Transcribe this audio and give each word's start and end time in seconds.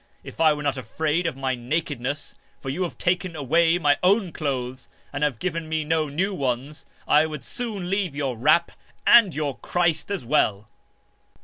If 0.23 0.41
I 0.41 0.51
were 0.53 0.63
not 0.63 0.77
afraid 0.77 1.27
of 1.27 1.37
my 1.37 1.53
naked 1.53 2.01
ness, 2.01 2.33
for 2.59 2.69
you 2.71 2.81
have 2.81 2.97
taken 2.97 3.35
away 3.35 3.77
my 3.77 3.99
own 4.01 4.31
clothes 4.31 4.89
and 5.13 5.23
have 5.23 5.37
given 5.37 5.69
me 5.69 5.83
no 5.83 6.09
new 6.09 6.33
ones, 6.33 6.87
I 7.07 7.27
would 7.27 7.43
soon 7.43 7.87
leave 7.87 8.15
your 8.15 8.35
wrap 8.35 8.71
and 9.05 9.35
your 9.35 9.59
Christ 9.59 10.09
as 10.09 10.25
well." 10.25 10.67